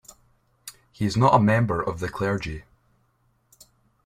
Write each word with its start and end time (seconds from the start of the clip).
He 0.91 1.05
is 1.05 1.15
not 1.15 1.35
a 1.35 1.39
member 1.39 1.79
of 1.79 1.99
the 1.99 2.09
clergy. 2.09 2.63